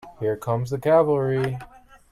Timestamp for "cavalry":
0.79-1.59